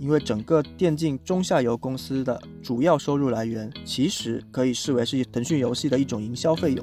[0.00, 6.82] 因为整个电竞中下游公司的主要收入来源，其实可以视为是腾讯游戏的一种营销费用。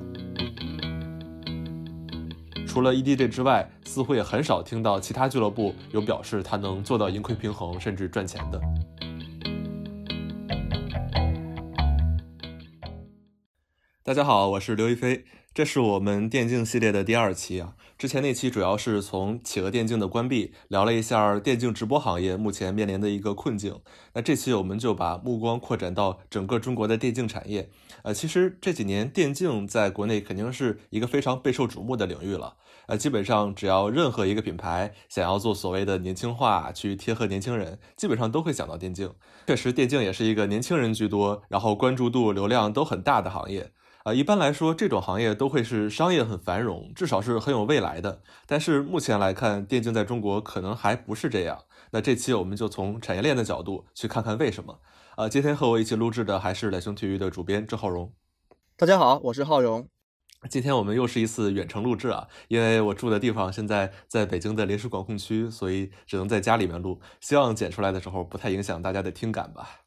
[2.67, 8.61] 除了 EDG 之外，似乎也很少听到其他俱乐部有表示他能做到盈亏平衡，甚至赚钱的。
[14.03, 15.25] 大家好，我是刘亦菲，
[15.57, 17.73] 这是我们电竞系列的第二期啊。
[17.97, 23.79] 之前那期主要是从企鹅电竞的关闭聊了一下电竞直播行业目前面临的一个困境。
[24.13, 27.71] 那这期我们就把目光扩展到整个中国的电竞产业。
[28.03, 32.57] 呃，其实这几年电竞在国内肯定是一个非常备受瞩目的领域了。
[32.85, 39.11] 呃，基本上只要任何一个品牌想要做所谓的年轻化，去贴合年轻人，基本上都会想到电竞。
[39.47, 43.71] 确实，电竞也是一个年轻人居多，然后关注度、流量都很大的行业。
[44.07, 48.21] 啊，一般来说，这种行业都会是商业很繁荣，至少是很有未来的。
[48.45, 51.65] 但是目前来看，电竞在中国可能还不是这样。
[51.91, 54.79] 那这期我们就从产业链的角度去看看为什么。
[55.17, 58.13] 啊，今天和我一起录制的还是奶熊体育的主编郑浩荣。
[58.77, 59.89] 大家好，我是浩荣。
[60.49, 67.01] 今天我们又是一次远程录制啊，因为我住的地方现在在北京的临时管控区，所以只能在家里面录。
[67.19, 69.81] 希望剪出来的时候不太影响大家的听感吧。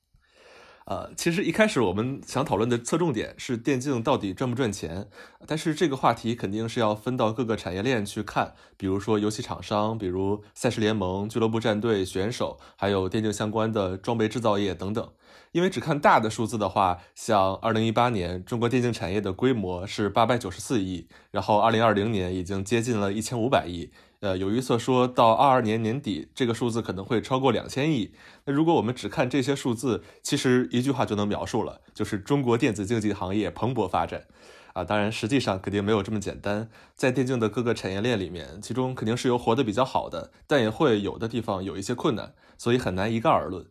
[0.91, 5.07] 呃，其实一开始我们想讨论的侧重点是电竞到底赚不赚钱，
[5.47, 15.09] 但是这个话题肯定是要分到各个产业链去看，比如说游戏厂商，比如赛事联盟、俱乐部战队、选手，还有电竞相关的装备制造业等等。
[15.53, 23.93] 因为只看大的数字的话，像二零一八年中国电竞产业的规模是八百九十四亿，然后二零二零年已经接近了一千五百亿。
[24.21, 28.13] 呃，有预测说到二二年年底，这个数字可能会超过两千亿。
[28.45, 34.27] 那如果我们只看这些数字，其实一句话就能描述了，就是中国电子竞技行业蓬勃发展。
[34.75, 43.67] 啊，当然实际上肯定没有这么简单，在电竞的各个产业链里面，其中肯定是有活得比较好的，但也会有的地方有一些困难，所以很难一概而论。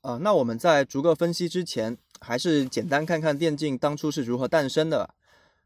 [0.00, 5.14] 呃，那我们在逐个分析之前，还是简单看看电竞当初是如何诞生的。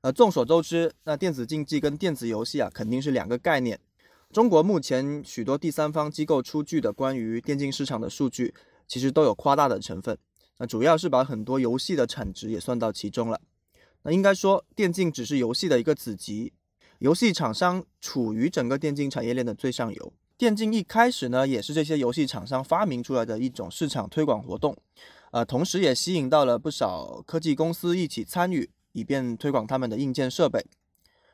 [0.02, 3.78] 呃，众所周知，那电子竞技跟电子游戏啊，肯定是两个概念。
[4.32, 8.54] 中国目前许多第三方机构出具的关于电竞市场的数据，
[8.86, 10.18] 其实都有夸大的成分。
[10.58, 13.40] 那主要是把很多游戏的产值也算到其中了。
[14.02, 16.52] 那应该说，电竞只是游戏的一个子集，
[16.98, 20.12] 游戏厂商处于整个电竞产业链的最上游。
[20.36, 24.76] 电竞一开始呢，也是这些游戏厂商发明出来的一种市场推广活动，
[25.30, 30.66] 呃，同时也吸引到了不少科技公司一起参与，以便推广他们的硬件设备。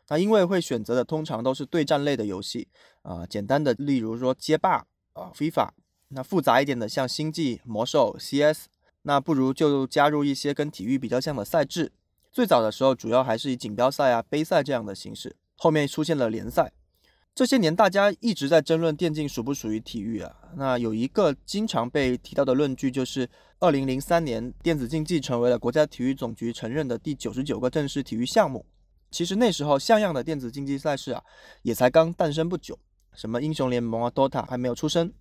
[0.08, 2.68] 那因为会选择的通常都是对战类的游戏，
[3.02, 5.68] 啊，简单的例如说街霸啊，FIFA，
[6.08, 8.66] 那复杂一点的像星际、魔兽、CS，
[9.02, 11.92] 那不如就加入一些跟体育比较像的赛制。
[12.30, 16.72] 最早的时候主要还是以锦标赛啊、杯赛这样的形式，后面出现了联赛。
[17.34, 23.26] 这些年大家一直在争论电竞属不属于体育啊，那有一个经常被提到的论据就是，
[23.58, 28.66] 二零零三年电子竞技成为了国家体育总局承认的第九十九个正式体育项目。
[29.12, 31.22] 其实那时候像样的电子竞技赛事啊，
[31.62, 32.76] 也才刚诞生不久，
[33.14, 35.12] 什么英雄联盟啊、DOTA 还没有出生。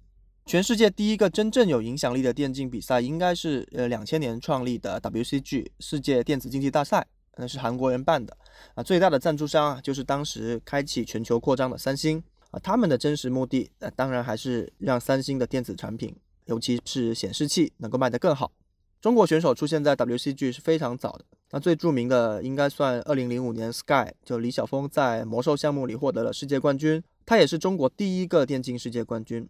[0.46, 8.35] 全世界第一个真正有影响力的电竞比赛，应该是呃两千年创立的 WCG 世界电子竞技大赛，那是韩国人办的
[8.74, 8.81] 啊。
[8.81, 12.59] 最大的赞助商啊，就是当时开启全球扩张的三星啊。
[12.59, 16.16] 他们的真实目的，呃，当然还是让三星的电子产品，
[16.46, 18.51] 尤其是显示器能够卖得更好。
[19.00, 21.25] 中国选手出现在 WCG 是非常早的。
[21.51, 29.47] 那最著名的应该算二零零五年 Sky，就李晓峰在魔兽项目里获得了世界冠军，他也是中国第一个电竞世界冠军。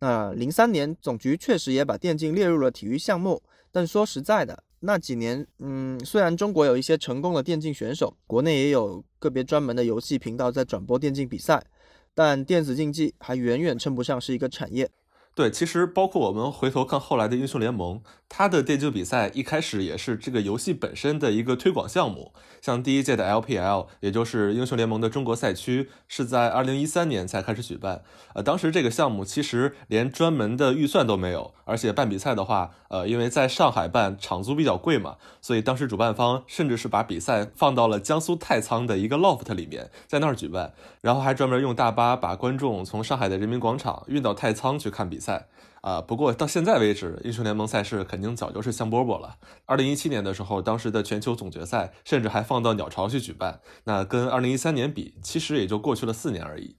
[0.00, 11.64] 那零三年总局确实也把电竞列入了体育项目，但说实在的，那几年，嗯，虽然中国有一些成功的电竞选手，国内也有个别专门的游戏频道在转播电竞比赛，
[12.12, 14.90] 但电子竞技还远远称不上是一个产业。
[15.34, 22.32] 对，其实包括我们回头看后来的英雄联盟，它的电竞比赛一开始也是这个游戏本身的一个推广项目。
[22.62, 28.02] 像第一届的 LPL，也就是英雄联盟的中国赛区，是在二零一三年才开始举办。
[28.34, 45.23] 呃，当时这个项目其实连专门的预算都没有，而且办比赛的话，呃，因为在上海办场租比较贵嘛，所以当时主办方甚至是把比赛放到了江苏太仓的一个 loft 里面，在那儿举办，然后还专门用大巴把观众从上海的人民广场运到太仓去看比赛。
[45.24, 45.48] 赛
[45.80, 49.36] 啊，不过到现在为止，英雄联盟赛事肯定早就是香饽饽了。
[49.64, 56.76] 二零一七年的时候，当时的全球总决赛甚至还放到鸟巢去举办，那跟二零一三年比，其实也就过去了四年而已。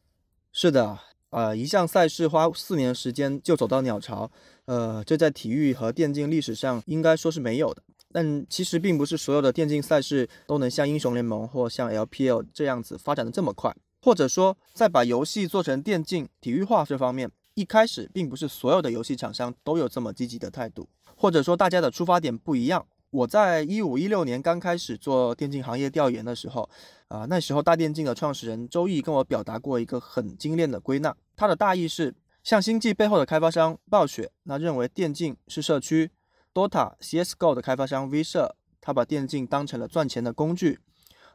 [0.52, 1.00] 是的，
[1.32, 4.32] 呃，一项赛事花四年时间就走到鸟巢，
[4.66, 7.82] 呃，这在体育和电竞历史上应该说是没有的。
[8.12, 17.30] 但其实并不是所有的电竞赛事都能像英雄联盟或像 LPL 这样子发展的这么快，或者说在把游戏做成电竞体育化这方面。
[17.56, 22.86] 一开始并不是所有的游戏厂商都有这么积极的态度，或者说大家的出发点不一样。
[23.12, 26.70] 我在一五一六年刚开始做电竞行业调研的时候，
[27.08, 32.14] 啊，那时候大电竞的创始人周毅跟我表达过一个很精炼的归纳，他的大意是，
[32.44, 36.12] 像星际背后的开发商暴雪，那认为电竞是社区
[36.54, 40.76] ；Dota、CS:GO 的开发商 V 社，他把电竞当成了赚钱的工具；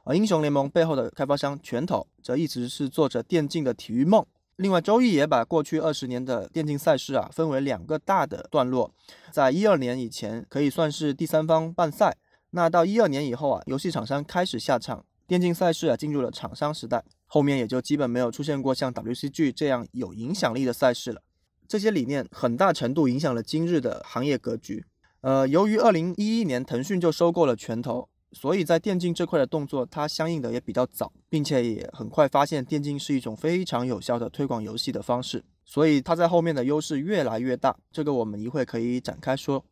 [0.04, 4.26] 而英雄联盟背后的开发商拳头，则一直是做着电竞的体育梦。
[4.60, 8.92] 另外，周易也把过去二十年的电竞赛事啊分为两个大的段落，
[9.32, 12.14] 在一二年以前可以算是第三方办赛，
[12.50, 21.22] 那到一二年以后啊，游戏厂商开始下场，电竞赛事啊进入了厂商时代，后面也就基本没有出现过像 WCG 这样有影响力的赛事了。
[21.66, 24.84] 这些理念很大程度影响了今日的行业格局。
[25.22, 28.10] 呃，由于二零一一年腾讯就收购了拳头。
[28.32, 37.76] 所以在电竞这块的动作，它相应的也比较早，并且也很快发现电竞是一种非常有效的推广游戏的方式，所以它在后面的优势越来越大。
[37.90, 39.64] 这个我们一会可以展开说。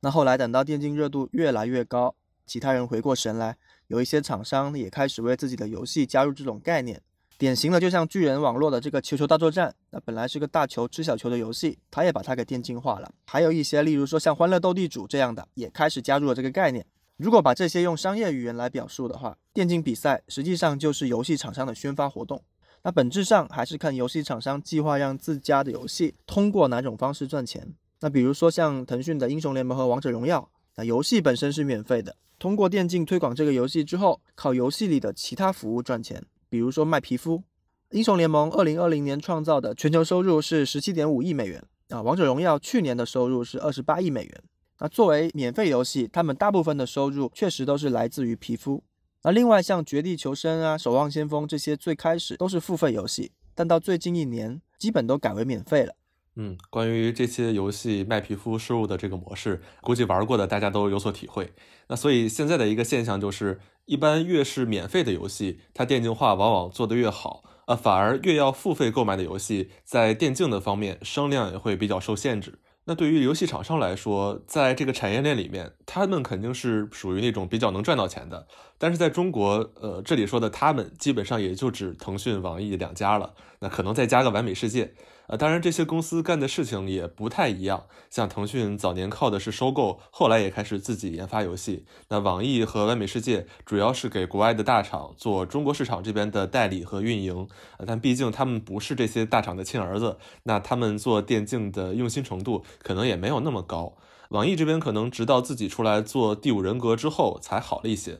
[0.00, 2.14] 那后来等到电竞热度越来越高，
[2.46, 7.00] 其他人回过神来，有一些厂商也开始为自己的游戏加入这种概念。
[7.38, 13.12] 典型的就像巨人网络的这个球球大作战，那本来是个大球吃小球的游戏，它也把它给电竞化了。
[13.26, 16.84] 还有一些，例如说像欢乐斗地主这样的，也开始加入了这个概念。
[17.20, 22.42] 如果把这些用商业语言来表述的话，电竞比赛实际上就是游戏厂商的宣发活动。
[22.82, 27.74] 那本质上还是看游戏厂商计划让自家的游戏通过哪种方式赚钱。
[28.00, 37.42] 那比如说像腾讯的英雄联盟和王者荣耀，那游戏本身是免费的，通过电竞推广这个游戏之后，靠游戏里的其他服务赚钱，比如说卖皮肤。
[37.90, 44.42] 英雄联盟二零二零年创造的全球收入是十七点五亿美元啊，王者荣耀去年的收入是二十八亿美元。
[44.80, 48.82] 那作为免费游戏，他们大部分的收入确实都是来自于皮肤。
[49.22, 55.94] 那另外像《绝地求生》啊、《守望先锋》这些，最开始都是付费游戏，但到最近一年，基本都改为免费了。
[56.36, 61.52] 嗯，关于这些游戏卖皮肤收入的这个模式，估计玩过的大家都有所体会。
[61.88, 72.58] 那所以现在的一个现象就是，一般越是免费的游戏，它电竞化往往做得越好，呃，反而越要付费购买的游戏，在电竞的方面声量也会比较受限制。
[72.90, 78.48] 那对于游戏厂商来说，在这个产业链里面，他们肯定是属于那种比较能赚到钱的。
[78.78, 83.32] 但是在中国，呃，这里说的他们基本上也就指腾讯、网易两家了。
[83.60, 84.92] 那可能再加个完美世界。
[85.30, 87.84] 呃，当然这些公司干的事情也不太一样。
[88.10, 91.84] 像腾讯早年靠的是收购，后来也开始自己研发游戏。
[92.08, 97.46] 那网易和完美世界主要是给国外的大厂做中国市场这边的代理和运营。
[97.78, 103.96] 呃，但毕竟他们不是这些大厂的亲儿子，那他们做电竞的用心程度可能也没有那么高。
[104.30, 108.18] 网易这边可能直到自己出来做第五人格之后才好了一些。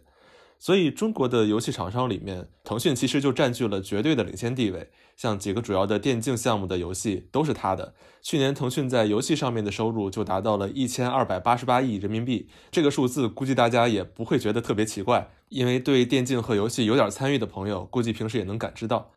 [0.60, 4.90] 所以，中国的游戏厂商里面，腾讯其实就占据了绝对的领先地位。
[5.20, 7.92] 像几个主要的电竞项目的游戏都是他的。
[8.22, 12.48] 去年，腾讯在游戏上面的收入就达到了一千二百八十八亿人民币。
[12.70, 19.10] 这个数字估计大家也不会觉得特别奇怪，因为对电竞和游戏有点参与的朋友，估计平时也能感知到。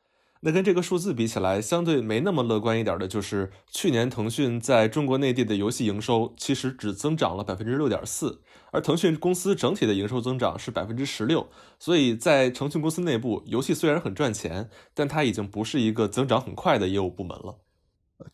[0.45, 11.47] 那跟这个数字比起来，相对没那么乐观一点的，就是去年腾讯在中国内地的游戏营收其实只增长了百分之六点四，而腾讯公司整体的营收增长是百分之十六。
[11.79, 17.59] 所以在腾讯公司内部，游戏虽然很赚钱，但它已经不是一个增长很快的业务部门了。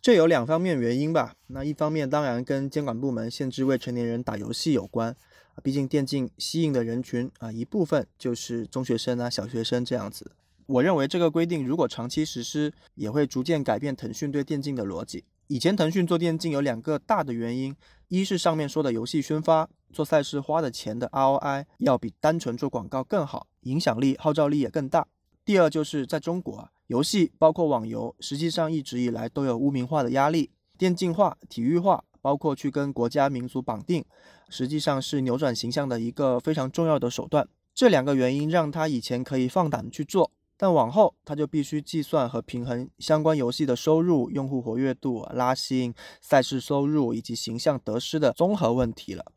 [0.02, 1.36] 这有两方面原因吧。
[1.46, 5.16] 那一方面当然跟监管部门限制未成年人打游戏有关，
[5.62, 10.32] 毕竟电竞吸引的人群啊一部分就是中学生啊、小学生这样子。
[10.70, 15.26] 我认为这个规定如果长期实施，也会逐渐改变腾讯对电竞的逻辑。
[15.48, 17.76] 以前腾讯做电竞有两个大的原因，
[18.08, 25.08] 一是上面说的游戏宣发，做赛事花的钱的 ROI 要比单纯做广告更好，影响力、号召力也更大。
[25.44, 34.06] 第二就是在中国，游戏包括网游，实际上一直以来都有污名化的压力，电竞化、体育化，包括去跟国家民族绑定，
[34.50, 37.48] 实际上是扭转形象的一个非常重要的手段。
[37.74, 40.32] 这两个原因让他以前可以放胆去做。
[40.62, 49.32] 但往后，他就必须计算和平衡相关游戏的收入、用户活跃度、拉新、赛事收入以及形象得失的综合问题了。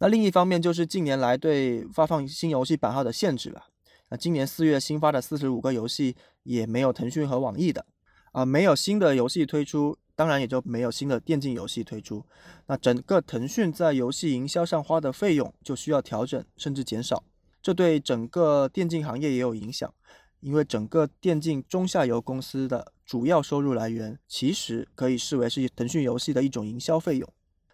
[0.00, 3.66] 那另一方面就是近年来对发放新游戏版号的限制了。
[4.08, 7.86] 那今年四月新发的四十五个游戏也没有腾讯和网易的，
[8.32, 12.26] 啊，没有新的游戏推出，当然也就没有新的电竞游戏推出。
[12.66, 17.22] 那整个腾讯在游戏营销上花的费用就需要调整甚至减少，
[17.62, 19.94] 这对整个电竞行业也有影响。
[20.40, 27.28] 因为整个电竞中下游公司的主要收入来源，其实可以视为是腾讯游戏的一种营销费用。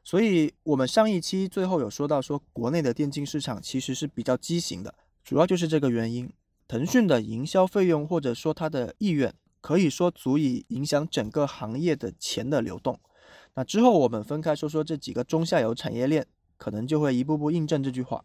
[0.05, 6.29] 所以，我们上一期最后有说到，说国内的电竞市场其实是比较畸形的，主要就是这个原因。
[6.67, 12.99] 腾讯的营销费用或者说它的意愿，可以说足以影响整个行业的钱的流动。
[13.55, 16.27] 那之后我们分开说说这几个中下游产业链，
[16.57, 18.25] 可能就会一步步印证这句话。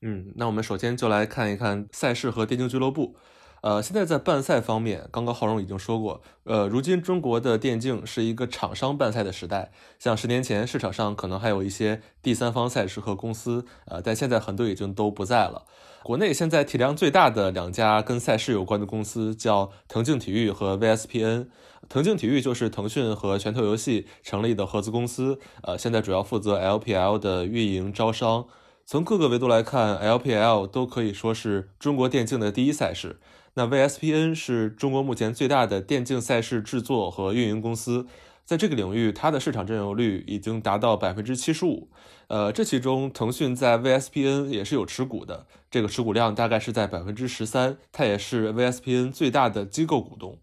[0.00, 3.16] 嗯，那我们首先就来看一看赛事和电竞俱乐部。
[3.62, 9.70] 呃，现在在办赛方面，刚刚浩荣已经说过，呃，如今中国的电竞是一个厂商办赛的时代。
[10.00, 15.64] 像十年前，市场上可能还有一些第三方赛事和公司，呃，但现在很多已经都不在了。
[16.02, 21.46] 国内现在体量最大的两家跟赛事有关的公司叫腾讯体育和 VSPN。
[21.88, 28.46] 腾讯体育就是腾讯和拳头游戏成立的合资公司，呃，现在主要负责 LPL 的运营招商。
[28.84, 33.20] 从各个维度来看，LPL 都可以说是中国电竞的第一赛事。
[33.54, 38.06] 那 VSPN 是中国目前最大的电竞赛事制作和运营公司，
[38.46, 41.90] 在这个领域，它的市场占有率已经达到百分之七十五。
[42.28, 50.38] 呃，这其中腾讯在 VSPN 也是有持股的，这个持股量大概是在百分之十三，它也是 VSPN 最大的机构股东。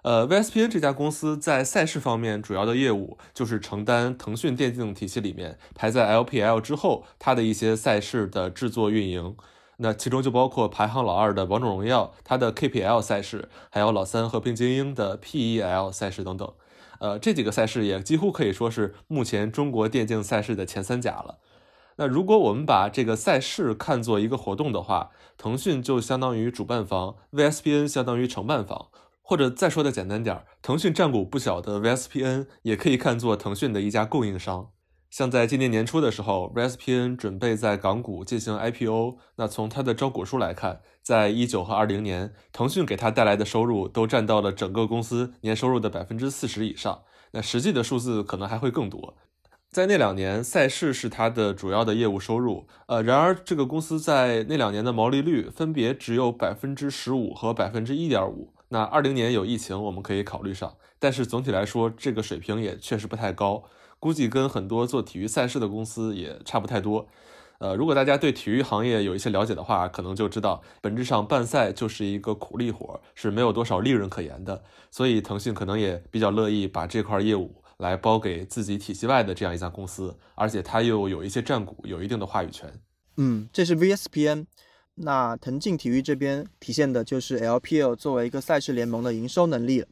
[0.00, 9.36] 呃，VSPN 这家公司在赛事方面主要的业务就是承担腾讯电竞体系里面排在 LPL 之后，它的一些赛事的制作运营。
[9.78, 16.50] 那其中就包括排行老二的王者荣耀，它的 KPL 赛事，还有老三和平精英的 PEL 赛事等等。
[16.98, 21.38] 呃，这几个赛事也几乎可以说是目前中国电竞赛事的前三甲了。
[21.96, 28.88] 那如果我们把这个赛事看作一个活动的话，腾讯就相当于主办方，VSPN 相当于承办方，
[29.20, 34.70] 或者再说的简单点，腾讯占股不小的 VSPN 也可以看作腾讯的一家供应商。
[35.16, 39.16] 像在今年年初的时候，VSPN 准备在港股进行 IPO。
[39.36, 47.00] 那从它的招股书来看，在一九和二零年，腾讯给它带来的收入都占到了整个公司年收入的百分之四十以上。
[47.30, 49.16] 那实际的数字可能还会更多。
[49.70, 52.66] 在那两年，赛事是它的主要的业务收入。
[52.88, 58.52] 呃，然而这个公司在那两年的毛利率分别只有百分之十五和百分之一点五。
[58.68, 63.64] 那二零年有疫情，我们可以考虑上，但是总体来说，这个水平也确实不太高。
[63.98, 67.08] 估计跟很多做体育赛事的公司也差不太多。
[67.58, 74.62] 呃，如果大家对体育行业有一些了解的话，可能就知道，本质上办赛就是一个苦力活，是没有多少利润可言的。
[74.90, 82.70] 所以腾讯可能也比较乐意把这块业务来包给自己体系外的这样一家公司，而且它又有一些占股，有一定的话语权。
[83.16, 84.44] 嗯，这是 VSPN。
[84.96, 89.86] 那腾讯体育这边体现的就是 LPL 作为一个赛事联盟的营收能力。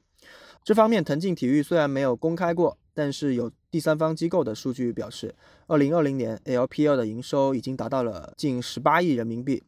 [0.63, 2.77] 这方面，腾讯体育虽然没有公开过。
[2.97, 5.35] 但是有第三方机构的数据表示，
[5.67, 9.65] 二零二零年 LPL 的营收已经达到了近十八亿人民币。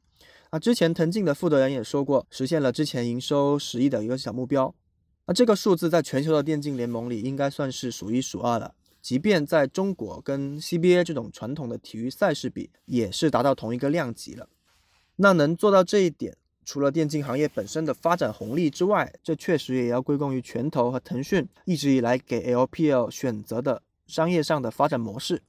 [0.50, 4.72] 啊，之前腾讯的负责人也说过，实现了之前营收十亿的一个小目标。
[5.26, 8.76] 那这个数字在全球的电竞联盟里应该算是数一数二了。
[9.02, 14.48] 即便在中国跟 CBA 这种传统的体育赛事比，也是达到同一个量级了。
[15.16, 16.36] 那能做到这一点？
[16.64, 25.42] 除了电竞行业本身的发展红利之外，这确实也要归功于拳头和腾讯一直以来给 LPL 选择的商业上的发展模式。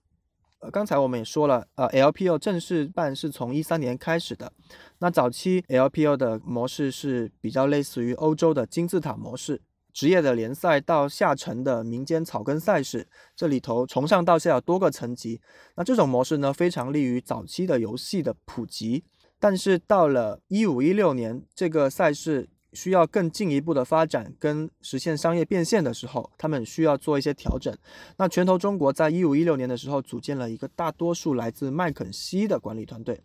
[0.59, 4.51] 呃，刚才我们也说了，呃，LPL 正式办是从一三年开始的。
[4.97, 9.61] 那早期 LPL 的模式是比较类似于欧洲的金字塔模式，
[9.93, 15.39] 职业的联赛到下沉的民间草根赛事，这里头从上到下有多个层级。
[15.75, 19.03] 那这种模式呢，非常利于早期的游戏的普及。
[19.39, 27.75] 但是到了一五一六年，这个赛事需要更进一步的发展跟实现商业变现的时候，他们需要做一些调整。
[28.17, 33.19] 那拳头中国在一五一六年的时候组建了一个大多数来自麦肯锡的管理团队。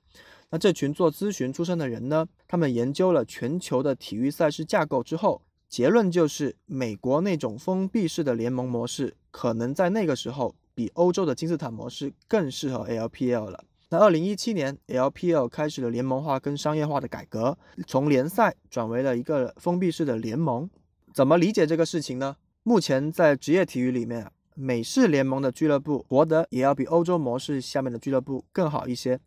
[0.48, 13.64] 那这群做咨询出身的人呢，他们研究了全球的体育赛事架构之后，结论就是美国那种封闭式的联盟模式，可能在那个时候比欧洲的金字塔模式更适合 LPL 了。
[13.92, 20.70] 那二零一七年，LPL 开始了联盟化跟商业化的改革，从联赛转为了一个封闭式的联盟。
[21.12, 22.36] 怎么理解这个事情呢？
[22.62, 29.20] 目前在职业体育里面，美式联盟的俱乐部活得也要比欧洲模式下面的俱乐部更好一些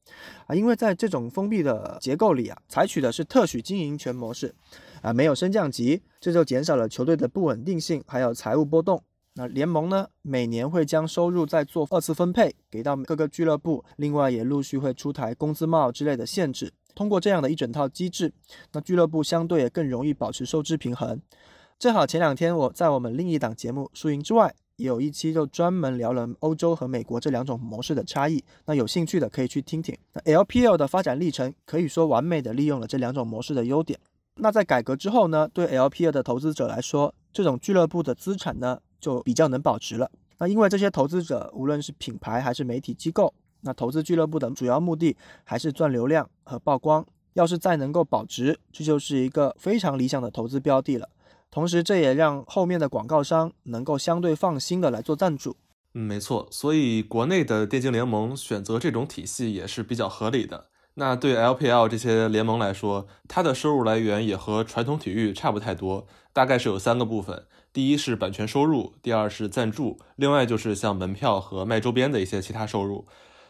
[0.47, 4.55] 啊，因为在这种封闭的结构里啊，采取的是特许经营权模式
[5.03, 9.03] 啊，没有升降级，这就减少了球队的不稳定性，还有财务波动。
[9.37, 16.71] 那联盟呢，每年会将收入再做二次分配给到各个俱乐部，另外也陆续会出台工资帽之类的限制。
[16.95, 18.31] 通过这样的一整套机制，
[18.71, 21.21] 那俱乐部相对也更容易保持收支平衡。
[21.77, 28.41] 正好前两天我在我们另一档节目《输赢之外》也有一期就专门聊了欧洲和美国这两种模式的差异。
[28.67, 29.93] 那有兴趣的可以去听听。
[30.13, 33.99] 那 LPL 的发展历程可以说完美的利用了这两种模式的优点。
[34.35, 38.79] 那在改革之后呢，对 LPL 的投资者来说，这种俱乐部的资产呢？
[38.99, 40.09] 就比较能保值了。
[40.37, 47.05] 那因为这些投资者无论是品牌还是媒体机构，那投资俱乐部的主要目的还是赚流量和曝光。
[47.33, 51.09] 要是再能够保值，这就是一个非常理想的投资标的了。
[51.51, 55.57] 同时这也让后面的广告商能够相对放心的来做赞助。
[55.93, 60.67] 嗯，没错，所以国内的电竞联盟选择这种体系也是比较合理的。
[60.93, 73.05] 那对 LPL 这些联盟来说，它的收入来源也和传统体育差不太多，大概是有三个部分：第一是版权收入，第二是赞助，另外就是像门票和卖周边的一些其他收入。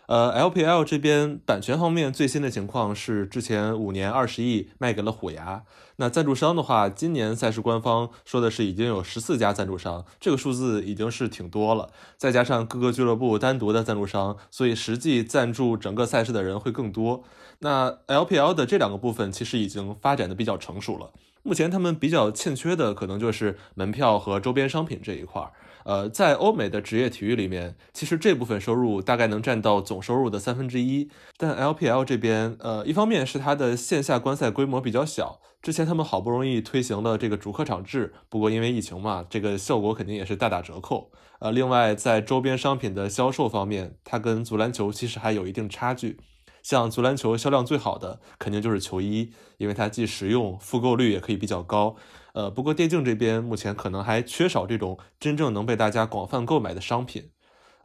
[0.08, 5.64] 呃，LPL 这边版权方面最新的情况是，之前五年二十亿卖给了虎牙。
[5.98, 11.92] 那赞助商的话，今年赛事官方说的是已经有十四家赞助商，这个数字已经是挺多了。
[12.18, 17.24] 再加上各个俱乐部单独的赞助商，所以实际赞助整个赛事的人会更多。
[17.60, 21.12] 那 LPL 的这两个部分其实已经发展的比较成熟了。
[21.46, 25.52] 目前他们比较欠缺的可能就是门票和周边商品这一块儿。
[25.84, 31.12] 呃，在欧美的职业体育里面，其实这部分收入大概能占到总收入的三分之一。
[31.38, 41.12] 但 LPL 这边，呃，一方面是它的线下观赛规模比较小，之前他们好不容易推行了这个主客场制，不过因为疫情嘛，这个效果肯定也是大打折扣。
[41.38, 46.18] 呃，另外在周边商品的销售方面，它跟足篮球其实还有一定差距。
[46.66, 51.96] 像足篮球销量最好的肯定就是球衣，因为它既实用，复购率也可以比较高。
[52.34, 57.30] 呃，不过电竞这边目前可能还缺少这种真正能被大家广泛购买的商品，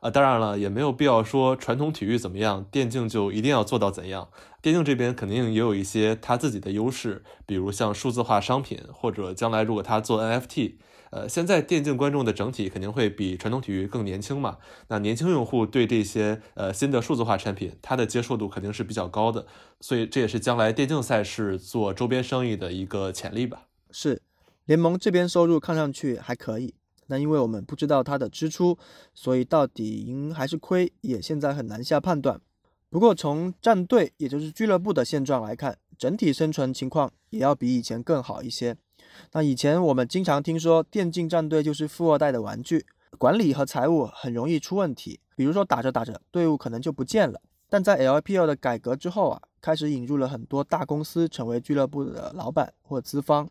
[0.00, 4.30] 啊，当然了，也没有必要说传统体育怎么样，电竞就一定要做到怎样。
[4.62, 10.76] 电竞这边肯定也有一些它自己的优势，比如像数字化商品，或者将来如果它做 NFT，
[11.10, 19.46] 呃，现在电竞观众的整体肯定会比传统体育更年轻嘛，那年轻用户对这些呃新的数字化产品，它的接受度肯定是比较高的，
[19.80, 23.66] 所以这也是将来电竞赛事做周边生意的一个潜力吧。
[23.90, 24.22] 是。
[24.66, 26.74] 联盟这边收入看上去还可以，
[27.08, 28.78] 那因为我们不知道它的支出，
[29.12, 32.40] 所以到底赢还是亏，也现在很难下判断。
[32.88, 38.76] 不过从战队，也就是俱乐部的现状来看，整体生存情况也要比以前更好一些。
[39.32, 42.86] 那以前我们经常听说电竞战队就是富二代的玩具，
[43.18, 47.40] 管理和财务很容易出问题，比如说打着打着队伍可能就不见了。
[47.68, 53.48] 但在 LPL 的改革之后啊，开始引入了很多大公司成为俱乐部的老板或资方。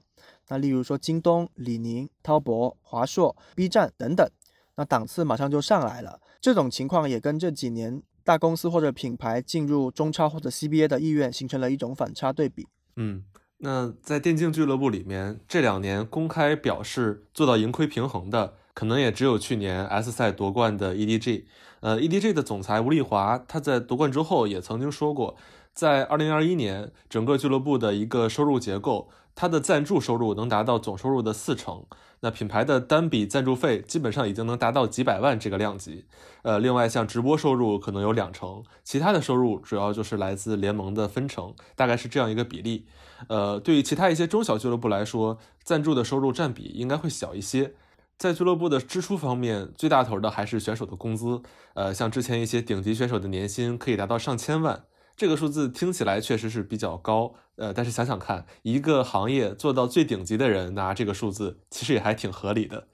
[0.50, 4.30] 那例如说京东、李宁、滔博、华硕、B 站等等，
[4.76, 6.20] 那档次马上就上来了。
[6.42, 12.68] 这种情况也跟这几年大公司或者品牌进入中超或者 CBA 的意愿形成了一种反差对比。
[12.98, 13.24] 嗯，
[13.62, 21.44] 那在电竞俱乐部里面，这两年公开表示做到盈亏平衡的，可能也只有去年 S 赛夺冠的 EDG。
[21.82, 25.36] 呃，EDG 的总裁吴丽华他在夺冠之后也曾经说过，
[25.74, 29.10] 在2021年整个俱乐部的一个收入结构。
[29.36, 31.86] 他的赞助收入能达到总收入的四成，
[32.22, 36.06] 那品牌的单笔赞助费基本上已经能达到几百万这个量级。
[36.42, 42.88] 呃，另外像直播收入可能有两成，其他的收入主要就是来自联盟的分成，大概是这样一个比例。
[43.28, 47.74] 呃，对于其他一些中小俱乐部来说，赞助的收入占比应该会小一些。
[48.18, 51.42] 在俱乐部的支出方面，最大头的还是选手的工资。
[51.74, 54.84] 呃，像之前一些顶级选手的年薪可以达到上千万。
[55.20, 62.88] 这个数字听起来确实是比较高，呃，但是想想看，一个行业做到最顶级的人拿这个数字，其实也还挺合理的。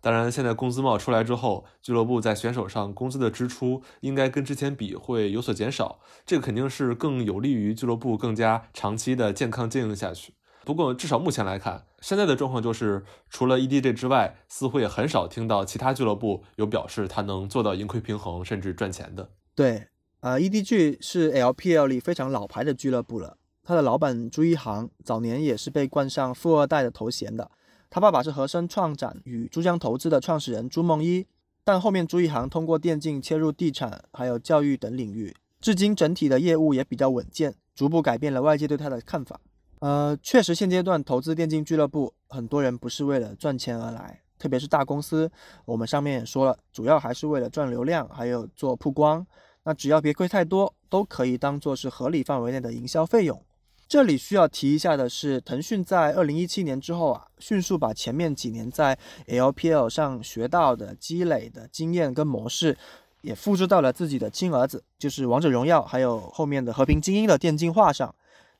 [0.00, 10.34] 当然，现在工资帽出来之后，俱乐部在选手上工资的支出应该跟之前比会有所减少，这个肯定是更有利于俱乐部更加长期的健康经营下去。
[10.64, 19.30] 不过，至少目前来看，现在的状况就是，除了 EDG 之外，似乎也很少听到其他俱乐部有表示他能做到盈亏平衡甚至赚钱的。
[19.56, 19.88] 对。
[20.22, 23.36] 呃，EDG 是 LPL 里非常老牌的俱乐部了。
[23.64, 27.50] 他的老板朱一航早年也是被冠上富二代的头衔的。
[27.90, 31.26] 他爸爸是和生创展与珠江投资的创始人朱梦一，
[31.64, 39.40] 但后面朱一航通过电竞切入地产还有教育等领域，至今整体的业务也比较稳健，逐步改变了外界对他的看法。
[39.80, 45.28] 呃，确实现阶段投资电竞俱乐部，很多人不是为了赚钱而来，特别是大公司。
[45.64, 49.26] 我们上面也说了，主要还是为了赚流量，还有做曝光。
[49.64, 53.42] 那只要别亏太多，都可以当做是合理范围内的营销费用。
[53.86, 62.76] 这里需要提一下的是，腾讯在二零一七年之后啊，迅速把前面几年在 LPL 上学到的积累的经验跟模式，
[63.20, 68.14] 也复制到了自己的亲儿子，就是王者荣耀，还有后面的和平精英的电竞化上。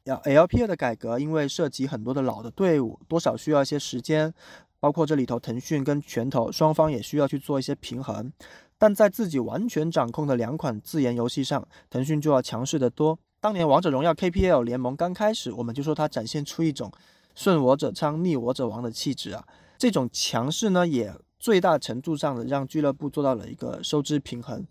[0.05, 4.35] 要 LPL 的改革，因为涉及很多的老的队伍，多少需要一些时间，
[4.81, 8.31] 包括这里头腾讯跟拳头双方也需要去做一些平衡。
[8.83, 13.17] 但在自己完全掌控的两款自研游戏上，腾讯就要强势得多。
[13.41, 16.91] 当年王者荣耀 KPL 联盟刚开始，我们就说它展现出一种
[17.37, 19.47] 顺我者昌、逆我者亡的气质啊。
[19.79, 24.67] 这种强势呢，也最大程度上的让俱乐部做到了一个收支平衡。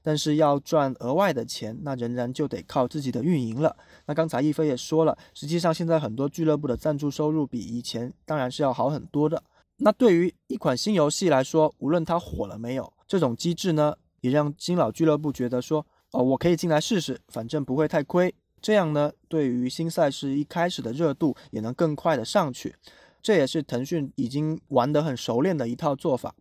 [0.00, 3.76] 但是要赚额外的钱，那仍然就得靠自己的运营了。
[4.04, 9.42] 那刚才一飞也说了，实际上现在很多俱乐部的赞助收入比以前当然是要好很多的。
[9.78, 18.34] 那对于一款新游戏来说，无论它火了没有，这种机制呢，也让新老俱乐部觉得说，哦，我可以进来试试，反正不会太亏。
[18.62, 22.74] 这样呢，对于新赛事一开始的热度也能更快的上去。
[23.22, 26.34] 这也是腾讯已经玩得很熟练的一套做法。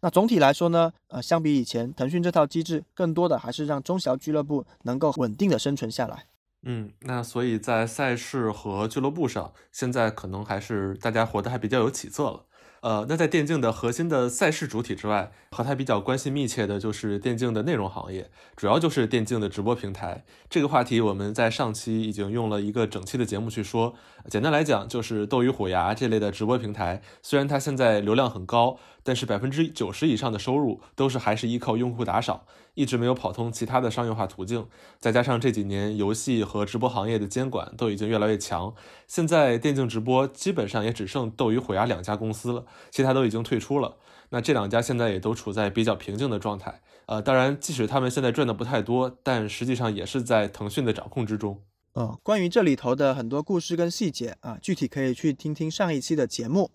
[0.00, 6.26] 那总体来说呢，呃，相比以前，腾讯这套机制更多的还是让中小俱乐部能够稳定的生存下来。
[6.64, 12.44] 嗯，那所以在赛事和俱乐部上，现在可能还是大家活得还比较有起色了。
[12.82, 20.24] 呃，那在电竞的核心的赛事主体之外，和它比较关系密切的就是电竞的内容行业，主要就是电竞的直播平台。
[20.50, 23.94] 这个话题我们在上期已经用了一个整期的节目去说。
[24.28, 28.78] 简单来讲，就是斗鱼、虎牙这类的直播平台，虽然它现在流量很高。
[29.04, 32.42] 但是百分之九十以上的收入都是还是依靠用户打赏，
[32.74, 34.66] 一直没有跑通其他的商业化途径。
[34.98, 38.74] 再加上这几年游戏和直播行业的监管都已经越来越强，
[39.06, 43.96] 现在电竞直播基本上也只剩斗鱼、虎牙两家公司了，其他都已经退出了。
[44.30, 46.80] 那这两家现在也都处在比较平静的状态。
[47.06, 51.60] 呃，当然，即使他们现在赚的不太多，但实际上也是在腾讯的掌控之中。
[51.94, 56.70] 嗯，关于这里头的很多故事跟细节啊，具体可以去听听上一期的节目。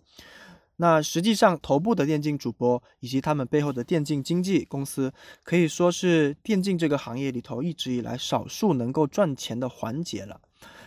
[0.80, 5.12] 那实际上，头部的电竞主播以及他们背后的电竞经纪公司，
[5.44, 10.40] 可以说是电竞这个行业里头一直以来少数能够赚钱的环节了。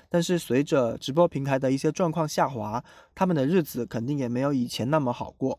[0.09, 2.83] 但是随着直播平台的一些状况下滑，
[3.14, 5.59] 他们的日子肯定也没有以前那么好过。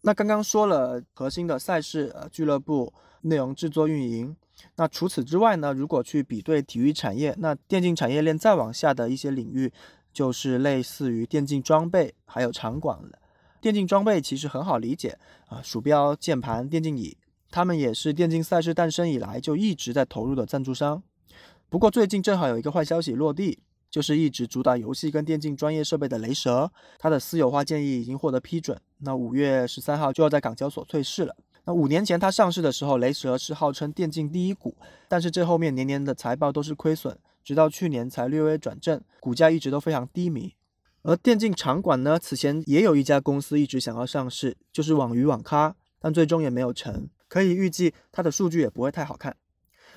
[0.00, 4.34] 那刚刚说了核心的赛事、呃俱乐部、内容制作运营，
[4.76, 5.74] 那除此之外呢？
[5.74, 9.70] 如果去比对体育产业，那电竞产业链再往下的一些领域，
[10.12, 13.18] 就是类似于电竞装备还有场馆了。
[13.60, 17.16] 电竞装备其实很好理解啊，鼠标、键盘、电竞椅，
[17.50, 21.02] 他们也是电竞赛事诞生以来就一直在投入的赞助商。
[21.68, 23.58] 不过最近正好有一个坏消息落地，
[23.90, 31.34] 就是一直主打游戏跟电竞专业设备的雷蛇，它的私有化建议已经获得批准，那五月十三号就要在港交所退市了。
[31.64, 34.76] 那五年前它上市的时候，雷蛇是号称电竞第一股，
[35.08, 40.54] 但是这后面年年的财报都是亏损，直到去年才略微转正，股价一直都非常低迷。
[41.02, 47.08] 而电竞场馆呢，此前也有一家公司一直想要上市，就是网鱼网咖，但最终也没有成。
[47.28, 49.36] 可以预计它的数据也不会太好看。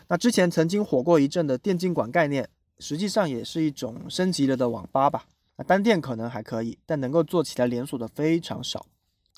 [0.08, 5.26] 那之前曾经火过一阵的电竞馆概念，实际上也是一种升级了的网吧吧。
[5.58, 8.86] 那单店可能还可以，但能够做起来连锁的非常少。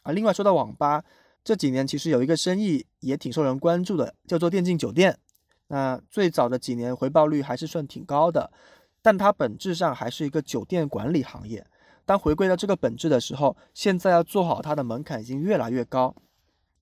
[0.03, 1.03] 啊，另外说到网吧，
[1.43, 5.17] 这几年其实有一个生意也挺受人关注的，叫做电竞酒店。
[5.67, 8.51] 那最早的几年回报率还是算挺高的。
[9.03, 11.63] 但它本质上还是一个酒店管理行业。
[12.05, 16.15] 当回归到这个本质的时候，现在要做好它的门槛已经越来越高。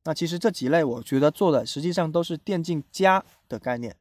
[0.06, 3.96] 那其实这几类，我觉得做的实际上都是电竞加的概念。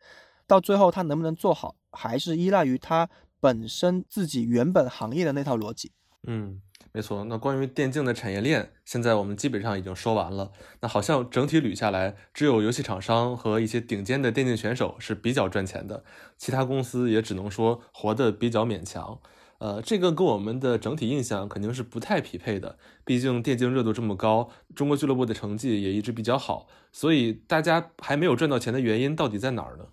[0.47, 3.09] 到最后它能不能做好，还是依赖于它
[3.41, 5.91] 本身自己原本行业的那套逻辑。
[6.27, 6.61] 嗯。
[6.93, 10.51] 没错，那关于电竞的产业链，现在我们基本上已经说完了。
[10.81, 16.03] 那好像整体捋下来，只有游戏厂商和一些顶尖的电竞选手是比较赚钱的，
[16.37, 19.21] 其他公司也只能说活得比较勉强。
[19.59, 22.79] 呃，这个跟我们的整体印象肯定是不太匹配的。
[23.05, 29.85] 毕竟电竞热度这么高，中国俱乐部的成绩也一直比较好，所以大家还没有赚到钱的原因到底在哪儿呢？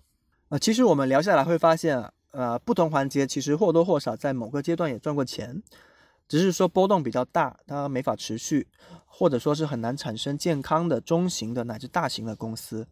[0.48, 5.62] 啊，其实我们聊下来会发现，呃，不同环节其实或多或少在某个阶段也赚过钱。
[6.28, 8.68] 只是说波动比较大，它没法持续，
[9.06, 12.86] 或者说是很难产生健康的中型的乃至大型的公司。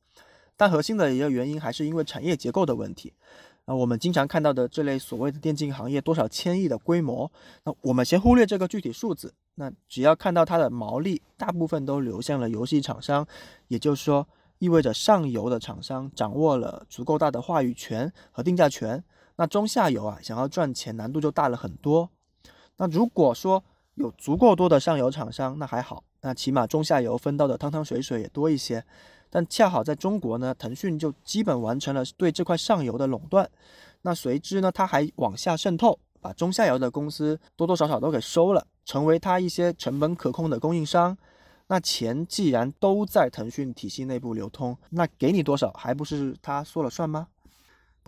[0.57, 3.13] 但核心的一个原因还是因为产业结构的问题。
[3.67, 7.31] 啊，我们经常看到的这类所谓的电竞行业多少千亿的规模，
[7.65, 9.35] 那我们先忽略这个具体数字。
[9.57, 13.27] 那只要看到它的毛利，大部分都流向了游戏厂商，
[13.67, 14.27] 也就是说，
[14.61, 19.03] 意味着上游的厂商掌握了足够大的话语权和定价权。
[19.35, 22.09] 那中下游啊，想要赚钱难度就大了很多。
[22.77, 23.63] 那如果说
[23.95, 28.85] 有足够多的上游厂商，那还好，那起码中下游分到的汤汤水水也多一些。
[29.29, 33.49] 但恰好在中国呢，腾讯就基本完成了对这块上游的垄断。
[34.03, 41.17] 那随之呢，它还往下渗透，把中下游的公司多多少少都给收了，成为它一些成本可控的供应商。
[41.67, 47.27] 那钱既然都在腾讯体系内部流通，那给你多少还不是他说了算吗？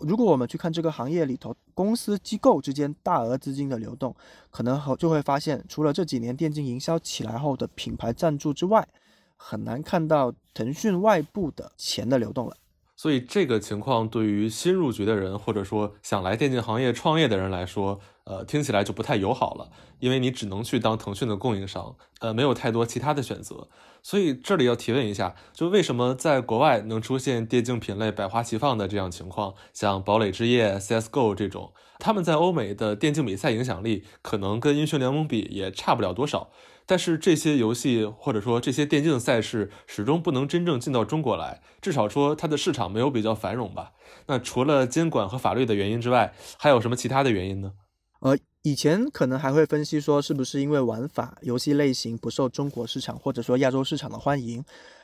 [0.01, 4.15] 如果我们去看这个行业里头公司机构之间大额资金的流动，
[4.49, 8.87] 可能和就会发现，除了这几年电竞营销起来后的品牌赞助之外，
[9.35, 12.55] 很难看到腾讯外部的钱的流动了。
[12.95, 23.67] 所以这个情况对于新入局的人，或者说想来电竞行业创业的人来说，呃，听起来就不太友好了，因为你只能去当腾讯的供应商，呃，没有太多其他的选择。
[24.03, 36.51] 所以这里要提问一下，就为什么在国外能出现电竞品类百花齐放的这样情况，像堡垒之夜、CS:GO 这种，他们在欧美的电竞比赛影响力可能跟英雄联盟比也差不了多少。
[36.85, 43.91] 但是这些游戏或者说这些电竞赛事始终不能真正进到中国来，至少说它的市场没有比较繁荣吧？
[44.27, 47.73] 那除了监管和法律的原因之外，还有什么其他的原因呢？
[48.19, 54.63] 呃，以前可能还会分析说，是不是因为玩法、游戏类型不受中国市场或者说亚洲市场的欢迎，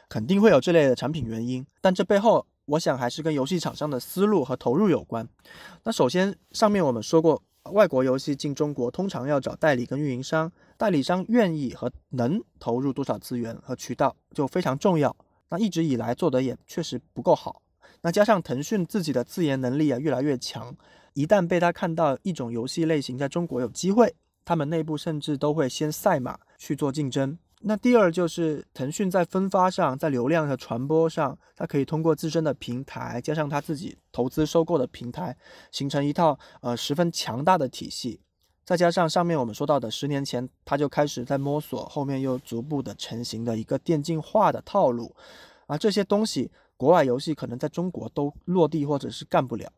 [0.09, 1.65] 肯定会有这类的产品原因。
[1.79, 5.27] 但这背后，我想还是跟游戏厂商的思路和投入有关。
[5.83, 10.51] 那首先，上面我们说过，外国游戏进中国通常要找代理跟运营商。
[10.77, 15.15] 代理商愿意和能投入多少资源和渠道就非常重要。
[15.49, 17.61] 那一直以来做的也确实不够好。
[18.01, 20.75] 那加上腾讯自己的自研能力啊越来越强，
[21.15, 27.37] 一旦被他看到一种游戏类型在中国有机会，他们内部甚至都会先赛马去做竞争。
[27.61, 35.35] 那第二就是腾讯在分发上，在流量和传播上，它可以通过自身的平台，加上它自己投资收购的平台，
[35.71, 38.19] 形成一套呃十分强大的体系。
[38.65, 45.15] 再加上上面我们说到的，十年前他就开始在摸索，后面又逐步的成型的一个电竞化的套路，
[45.67, 49.71] 啊，这些东西国外游戏可能在中国都落地或者是干不了。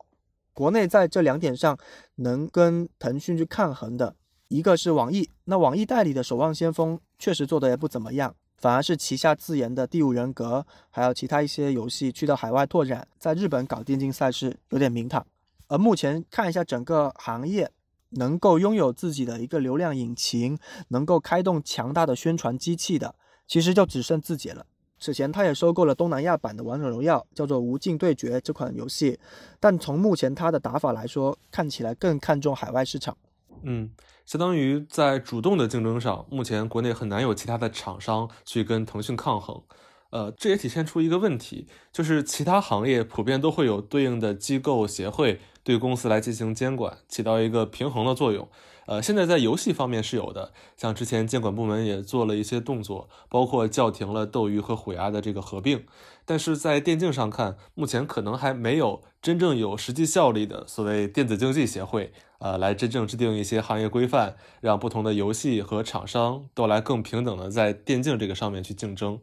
[0.58, 1.78] 国内在这两点上
[2.16, 4.16] 能跟腾讯去抗衡的，
[4.48, 15.24] 一个是网易，那网易代理的《守望先锋》确实做的也不怎么样，反而是旗下自研的《第五人格》还有其他一些游戏去到海外拓展，在日本搞电竞赛事有点名堂。
[15.68, 17.70] 而目前看一下整个行业。
[18.12, 23.14] 能够拥有自己的一个流量引擎，能够开动强大的宣传机器的，
[23.46, 24.64] 其实就只剩字节了。
[25.00, 29.18] 此前他也收购了东南亚版的《王者荣耀》，叫做《无尽对决》这款游戏，
[29.60, 33.16] 但从目前他的打法来说，看起来更看重海外市场。
[33.62, 33.90] 嗯，
[34.26, 39.60] 相当于在主动的竞争上，目前国内很难有其他的厂商去跟腾讯抗衡。
[40.10, 48.48] 呃，这也体现出一个问题，就是其他行业普遍都会有对应的机构协会对公司来进行监管，起到一个平衡的作用。
[48.86, 55.84] 呃，现在在游戏方面是有的，像之前监管部门也做了一些动作，包括叫停了斗鱼和虎牙的这个合并。
[56.24, 69.20] 但是在电竞上看，目前可能还没有真正有实际效力的所谓电子竞技协会，呃，来真正制定一些行业规范，让不同的游戏和厂商都来更平等的在电竞这个上面去竞争。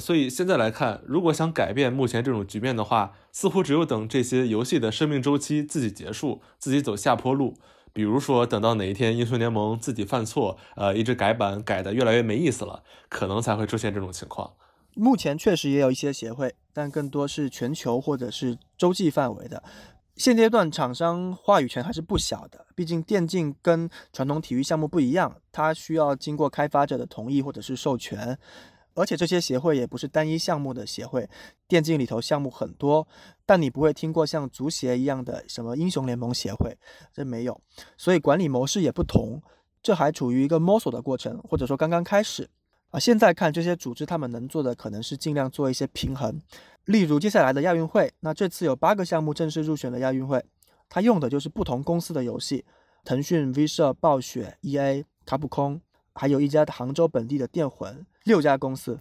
[0.00, 7.54] 所以现在来看，如果想改变目前这种局面的话，似乎只有等这些游戏的生命周期自己结束，自己走下坡路。
[7.92, 14.54] 比如说，等到哪一天英雄联盟自己犯错，呃，一直改版改的越来越没意思了，可能才会出现这种情况。
[14.94, 19.62] 目前确实也有一些协会，但更多是全球或者是洲际范围的。
[20.16, 28.38] 现阶段厂商话语权还是不小的，毕竟电竞跟传统体育项目不一样，它需要经过开发者的同意或者是授权。
[28.94, 31.28] 而且这些协会也不是单一项目的协会，
[31.66, 33.06] 电竞里头项目很多，
[33.46, 36.76] 但你不会听过像足协一样的什么英雄联盟协会，
[37.12, 37.60] 这没有，
[37.96, 39.42] 所以管理模式也不同，
[39.82, 42.48] 这还处于一个摸索的过程，或者说刚刚开始
[42.90, 42.98] 啊。
[42.98, 46.40] 现在看这些组织，他们能做的可能是尽量做一些平衡，
[46.84, 50.44] 例如接下来的亚运会，那这次有八个项目正式入选了亚运会，
[50.88, 52.64] 它用的就是不同公司的游戏，
[53.04, 55.80] 腾讯、V 社、暴雪、EA、卡普空。
[56.14, 59.00] 还有一家杭州本地的电魂，六家公司，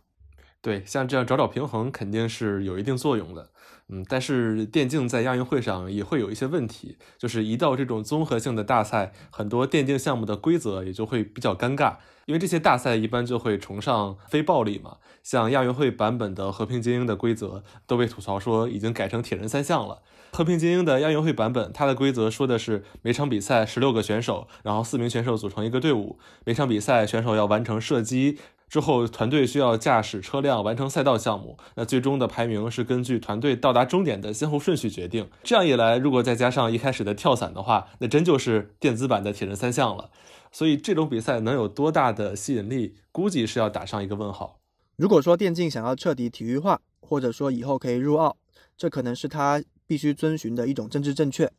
[0.62, 3.50] 对，像这样找找平衡肯定是有一定作用的，
[3.90, 20.00] 嗯，但是电竞在亚运会上也会有一些问题，就是一到这种综合性的大赛，很多电竞项目的规则也就会比较尴尬，因为这些大赛一般就会崇尚非暴力嘛，像亚运会版本的和平精英的规则都被吐槽说已经改成铁人三项了。
[20.34, 26.20] 和平精英的亚运会版本，它的规则说的是每场比赛十六个选手，然后四名选手组成一个队伍。
[26.46, 28.38] 每场比赛选手要完成射击
[28.70, 31.58] 之后，团队需要驾驶车辆完成赛道项目。
[31.76, 35.30] 那最终的排名是根据团队到达终点的先后顺序决定。
[35.44, 40.12] 这样一来，如果再加上一开始的跳伞的话，那真就是电子版的铁人三项了。
[40.52, 44.60] 所以这种比赛能有多大的吸引力，估计是要打上一个问号。
[44.96, 48.38] 如果说电竞想要彻底体育化，或者说以后可以入奥，
[48.78, 49.64] 这可能是他。
[49.88, 51.52] 必须遵循的一种政治正确。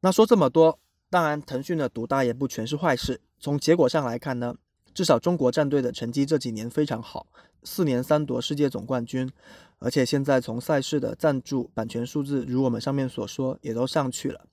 [0.00, 0.78] 那说这么多，
[1.10, 3.20] 当然腾讯的独大也不全是坏事。
[3.38, 4.54] 从结果上来看呢，
[4.94, 7.26] 至少中国战队的成绩这几年非常好，
[7.62, 9.30] 四年三夺世界总冠军，
[9.78, 14.46] 而且现在从赛事的赞助、版权数字，如我们上面所说，也都上去了。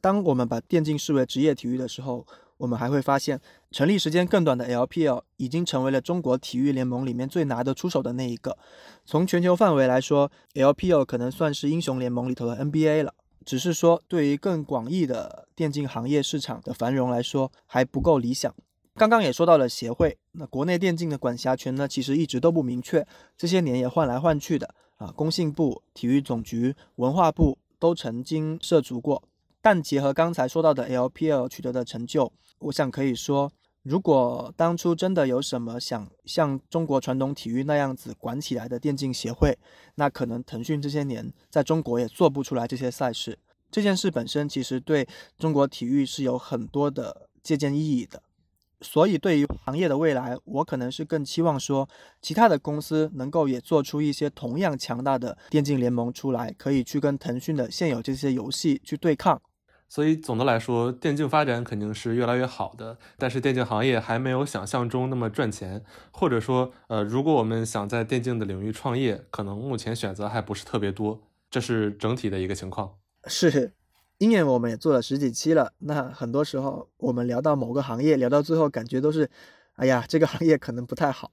[0.00, 2.26] 当我们把电竞视为职业体育的时候，
[2.58, 3.40] 我们还会发现，
[3.70, 8.56] 成立时间更短的 LPL 已经成为了中国体育联盟里面最拿得出手的那一个。
[9.04, 13.14] 从全球范围来说，LPL 可能算是英雄联盟里头的 NBA 了。
[13.44, 18.54] 只是说，对于更广义的电竞行业市场的繁荣来说，还不够理想。
[18.94, 25.06] 刚刚也说到了协会，那国内电竞的管辖权呢，其实一直都不明确，这些年也换来换去的啊。
[25.16, 29.22] 工信部、体育总局、文化部都曾经涉足过。
[29.60, 33.50] 但结合刚才说到的 LPL 取得的成就，我想可以说，
[33.82, 39.58] 如果当初真的有什么想像中国传统体育那样子管起来的电竞协会，
[39.96, 43.38] 那可能腾讯这些年在中国也做不出来这些赛事。
[43.70, 45.06] 这件事本身其实对
[45.38, 48.22] 中国体育是有很多的借鉴意义的。
[48.80, 51.88] 所以对于行业的未来，我可能是更期望说，
[52.22, 59.42] 其他的公司能够也做出一些同样强大的电竞联盟出来，可以去跟腾讯的现有这些游戏去对抗。
[59.88, 72.96] 所以总的来说，电竞发展肯定是越来越好的，但是电竞行业还没有想象中那么赚钱，或者说，呃，如果我们想在电竞的领域创业，可能目前选择还不是特别多，这是整体的一个情况。
[73.26, 73.72] 是，
[74.18, 79.30] 鹰眼我们也做了十几期了，那很多时候我们聊到某个行业，聊到最后感觉都是，
[79.76, 81.32] 哎呀，这个行业可能不太好，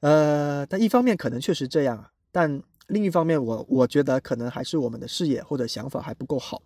[0.00, 2.62] 呃，但一方面可能确实这样，但。
[2.90, 6.60] 另一方面，我我觉得可能还是我们的视野或者想法还不够好。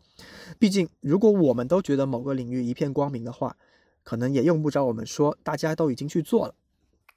[0.58, 3.56] 毕竟，如果我们都觉得某个领域一片光明的话，
[4.02, 6.54] 可能也用不着我们说，大家都已经去做了。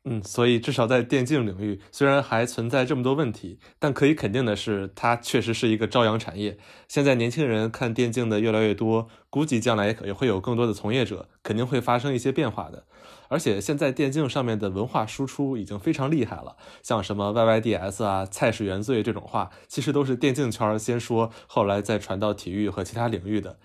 [0.10, 6.58] 嗯，所以至少在电竞领域，虽然还存在这么多问题，但可以肯定的是，它确实是一个朝阳产业。
[6.88, 12.86] 现在年轻人看电竞的越来越多，估计将来也也会有更多的从业者，肯定会发生一些变化的。
[13.28, 23.58] 而且现在电竞上面的文化输出已经非常厉害了，像什么 YYDS 啊、菜是原罪这种话，其实都是电竞圈先说，后来再传到体育和其他领域的。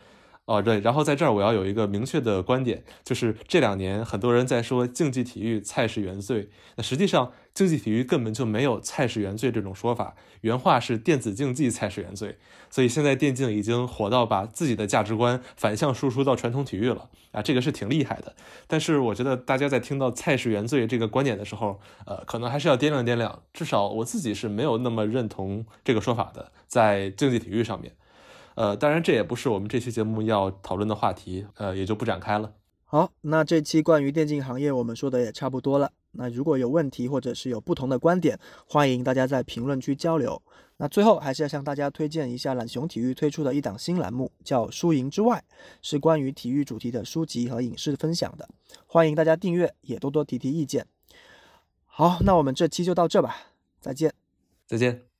[0.53, 12.37] 哦，对，然后在这儿我要有一个明确的观点，就是这两年很多人在说竞技体育菜是原罪，那实际上竞技体育根本就没有菜是原罪这种说法，原话是电子竞技菜是原罪。
[12.69, 18.35] 所以现在电竞已经火到把自己的价值观反向输出到传统体育了啊，这个是挺厉害的。
[18.67, 27.95] 但是我觉得大家在听到菜是原罪这个观点的时候，呃，可能还是要掂量掂量，至少我自己是没有那么认同这个说法的，在竞技体育上面。
[28.55, 32.53] 呃，当然这也不是我们这期节目要讨论的话题，呃，也就不展开了。
[32.85, 35.93] 好，那这期关于电竞行业我们说的也差不多了。
[36.13, 40.43] 那如果有问题或者是有不同的观点，欢迎大家在评论区交流。
[40.77, 45.43] 那最后还是要向大家推荐一下懒熊体育推出的一档新栏目，叫《输赢之外》，
[45.81, 48.47] 是关于体育主题的书籍和影视分享的。
[48.87, 50.85] 欢迎大家订阅，也多多提提意见。
[51.87, 53.37] 好，那我们这期就到这吧，
[53.81, 54.13] 再见，
[54.67, 55.12] 再见。